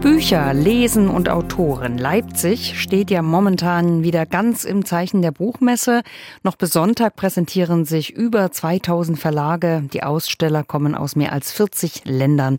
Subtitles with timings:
[0.00, 1.98] Bücher, Lesen und Autoren.
[1.98, 6.00] Leipzig steht ja momentan wieder ganz im Zeichen der Buchmesse.
[6.42, 9.84] Noch bis Sonntag präsentieren sich über 2000 Verlage.
[9.92, 12.58] Die Aussteller kommen aus mehr als 40 Ländern.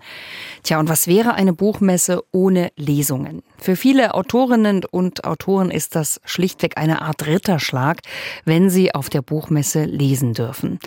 [0.61, 3.41] Tja, und was wäre eine Buchmesse ohne Lesungen?
[3.57, 8.01] Für viele Autorinnen und Autoren ist das schlichtweg eine Art Ritterschlag,
[8.45, 10.79] wenn sie auf der Buchmesse lesen dürfen.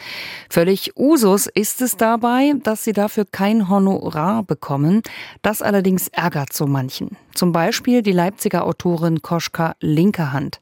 [0.50, 5.02] Völlig Usus ist es dabei, dass sie dafür kein Honorar bekommen.
[5.42, 7.16] Das allerdings ärgert ärgert so manchen.
[7.34, 10.60] Zum Beispiel die Leipziger Autorin Koschka Linkerhand.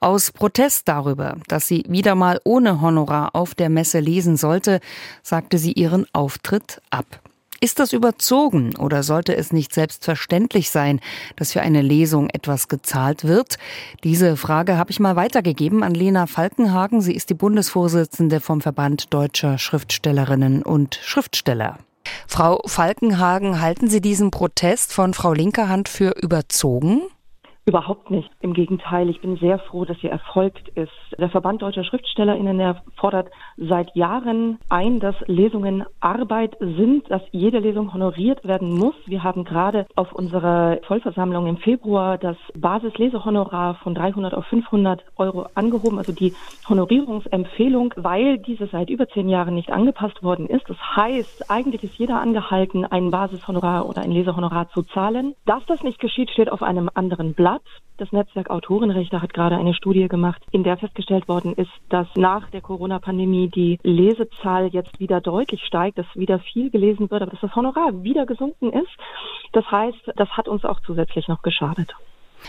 [0.00, 4.80] Aus Protest darüber, dass sie wieder mal ohne Honorar auf der Messe lesen sollte,
[5.22, 7.06] sagte sie ihren Auftritt ab.
[7.58, 11.00] Ist das überzogen oder sollte es nicht selbstverständlich sein,
[11.36, 13.56] dass für eine Lesung etwas gezahlt wird?
[14.04, 17.00] Diese Frage habe ich mal weitergegeben an Lena Falkenhagen.
[17.00, 21.78] Sie ist die Bundesvorsitzende vom Verband deutscher Schriftstellerinnen und Schriftsteller.
[22.26, 27.02] Frau Falkenhagen, halten Sie diesen Protest von Frau Linkerhand für überzogen?
[27.68, 28.30] Überhaupt nicht.
[28.40, 30.92] Im Gegenteil, ich bin sehr froh, dass sie erfolgt ist.
[31.18, 37.58] Der Verband Deutscher SchriftstellerInnen der fordert seit Jahren ein, dass Lesungen Arbeit sind, dass jede
[37.58, 38.94] Lesung honoriert werden muss.
[39.06, 45.46] Wir haben gerade auf unserer Vollversammlung im Februar das Basislesehonorar von 300 auf 500 Euro
[45.56, 46.34] angehoben, also die
[46.68, 50.68] Honorierungsempfehlung, weil diese seit über zehn Jahren nicht angepasst worden ist.
[50.68, 55.34] Das heißt, eigentlich ist jeder angehalten, ein Basishonorar oder ein Lesehonorar zu zahlen.
[55.46, 57.55] Dass das nicht geschieht, steht auf einem anderen Blatt.
[57.56, 57.62] Stadt.
[57.98, 62.50] Das Netzwerk Autorenrechte hat gerade eine Studie gemacht, in der festgestellt worden ist, dass nach
[62.50, 67.40] der Corona-Pandemie die Lesezahl jetzt wieder deutlich steigt, dass wieder viel gelesen wird, aber dass
[67.40, 68.90] das Honorar wieder gesunken ist.
[69.52, 71.94] Das heißt, das hat uns auch zusätzlich noch geschadet.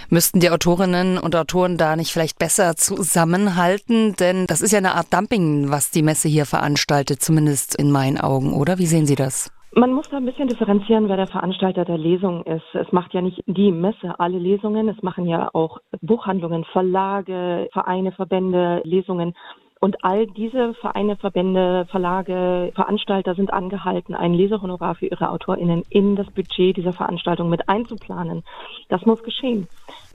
[0.09, 4.17] Müssten die Autorinnen und Autoren da nicht vielleicht besser zusammenhalten?
[4.17, 8.19] Denn das ist ja eine Art Dumping, was die Messe hier veranstaltet, zumindest in meinen
[8.19, 8.79] Augen, oder?
[8.79, 9.49] Wie sehen Sie das?
[9.77, 12.65] Man muss da ein bisschen differenzieren, wer der Veranstalter der Lesung ist.
[12.73, 18.11] Es macht ja nicht die Messe alle Lesungen, es machen ja auch Buchhandlungen, Verlage, Vereine,
[18.11, 19.35] Verbände, Lesungen.
[19.79, 26.15] Und all diese Vereine, Verbände, Verlage, Veranstalter sind angehalten, ein Lesehonorar für ihre AutorInnen in
[26.15, 28.43] das Budget dieser Veranstaltung mit einzuplanen.
[28.89, 29.67] Das muss geschehen.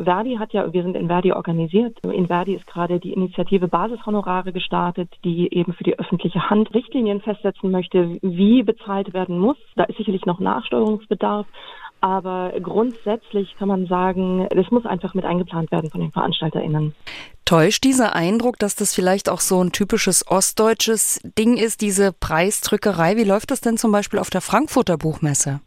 [0.02, 1.98] Verdi hat ja, wir sind in Verdi organisiert.
[2.04, 7.20] In Verdi ist gerade die Initiative Basishonorare gestartet, die eben für die öffentliche Hand Richtlinien
[7.20, 9.56] festsetzen möchte, wie bezahlt werden muss.
[9.76, 11.46] Da ist sicherlich noch Nachsteuerungsbedarf.
[12.00, 16.96] Aber grundsätzlich kann man sagen, es muss einfach mit eingeplant werden von den VeranstalterInnen.
[17.52, 23.18] Täuscht dieser Eindruck, dass das vielleicht auch so ein typisches ostdeutsches Ding ist, diese Preisdrückerei?
[23.18, 25.60] Wie läuft das denn zum Beispiel auf der Frankfurter Buchmesse?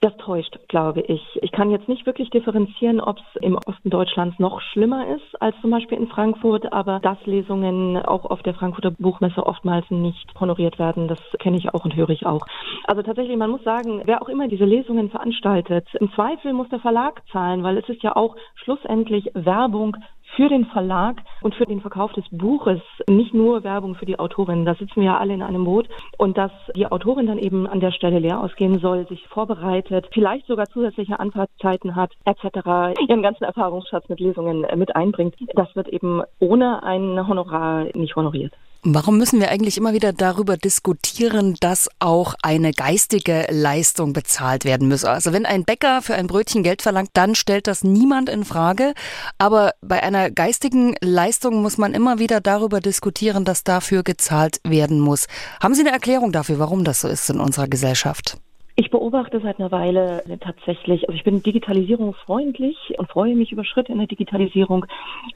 [0.00, 1.20] Das täuscht, glaube ich.
[1.42, 5.54] Ich kann jetzt nicht wirklich differenzieren, ob es im Osten Deutschlands noch schlimmer ist als
[5.60, 10.78] zum Beispiel in Frankfurt, aber dass Lesungen auch auf der Frankfurter Buchmesse oftmals nicht honoriert
[10.78, 12.46] werden, das kenne ich auch und höre ich auch.
[12.84, 16.80] Also tatsächlich, man muss sagen, wer auch immer diese Lesungen veranstaltet, im Zweifel muss der
[16.80, 19.98] Verlag zahlen, weil es ist ja auch schlussendlich Werbung
[20.36, 24.64] für den Verlag und für den Verkauf des Buches, nicht nur Werbung für die Autorin.
[24.64, 27.80] Da sitzen wir ja alle in einem Boot und dass die Autorin dann eben an
[27.80, 33.44] der Stelle leer ausgehen soll, sich vorbereitet, vielleicht sogar zusätzliche Anfahrtszeiten hat, etc., ihren ganzen
[33.44, 38.52] Erfahrungsschatz mit Lesungen mit einbringt, das wird eben ohne ein Honorar nicht honoriert.
[38.82, 44.88] Warum müssen wir eigentlich immer wieder darüber diskutieren, dass auch eine geistige Leistung bezahlt werden
[44.88, 45.04] muss?
[45.04, 48.94] Also wenn ein Bäcker für ein Brötchen Geld verlangt, dann stellt das niemand in Frage.
[49.36, 54.98] Aber bei einer geistigen Leistung muss man immer wieder darüber diskutieren, dass dafür gezahlt werden
[54.98, 55.26] muss.
[55.60, 58.38] Haben Sie eine Erklärung dafür, warum das so ist in unserer Gesellschaft?
[58.80, 63.92] Ich beobachte seit einer Weile tatsächlich, also ich bin digitalisierungsfreundlich und freue mich über Schritte
[63.92, 64.86] in der Digitalisierung,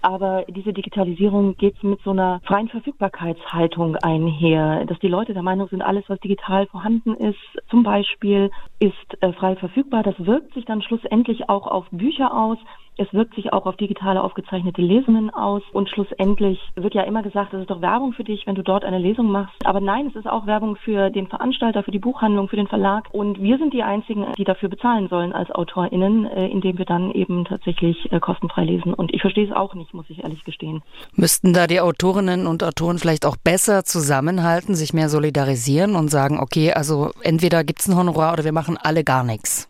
[0.01, 5.69] aber diese Digitalisierung geht mit so einer freien Verfügbarkeitshaltung einher, dass die Leute der Meinung
[5.69, 7.37] sind, alles, was digital vorhanden ist,
[7.69, 10.03] zum Beispiel, ist äh, frei verfügbar.
[10.03, 12.57] Das wirkt sich dann schlussendlich auch auf Bücher aus,
[12.97, 17.53] es wirkt sich auch auf digitale aufgezeichnete Lesungen aus und schlussendlich wird ja immer gesagt,
[17.53, 19.67] das ist doch Werbung für dich, wenn du dort eine Lesung machst.
[19.67, 23.09] Aber nein, es ist auch Werbung für den Veranstalter, für die Buchhandlung, für den Verlag
[23.13, 27.11] und wir sind die einzigen, die dafür bezahlen sollen als AutorInnen, äh, indem wir dann
[27.13, 28.95] eben tatsächlich äh, kostenfrei lesen.
[28.95, 30.83] Und ich verstehe es auch nicht, muss ich ehrlich gestehen.
[31.15, 36.39] Müssten da die Autorinnen und Autoren vielleicht auch besser zusammenhalten, sich mehr solidarisieren und sagen,
[36.39, 39.69] okay, also entweder gibt es ein Honorar oder wir machen alle gar nichts?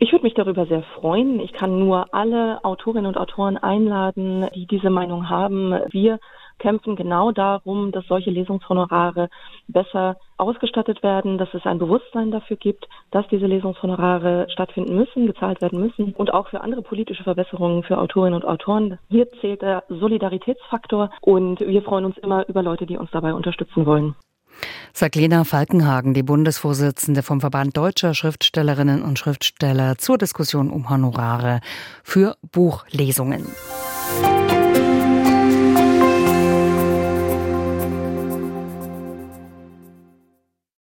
[0.00, 1.40] Ich würde mich darüber sehr freuen.
[1.40, 5.74] Ich kann nur alle Autorinnen und Autoren einladen, die diese Meinung haben.
[5.90, 6.20] Wir
[6.60, 9.28] kämpfen genau darum, dass solche Lesungshonorare
[9.66, 15.60] besser ausgestattet werden, dass es ein Bewusstsein dafür gibt, dass diese Lesungshonorare stattfinden müssen, gezahlt
[15.60, 18.98] werden müssen und auch für andere politische Verbesserungen für Autorinnen und Autoren.
[19.08, 23.84] Hier zählt der Solidaritätsfaktor und wir freuen uns immer über Leute, die uns dabei unterstützen
[23.84, 24.14] wollen.
[24.92, 31.60] Sagt Lena Falkenhagen, die Bundesvorsitzende vom Verband Deutscher Schriftstellerinnen und Schriftsteller zur Diskussion um Honorare
[32.02, 33.46] für Buchlesungen.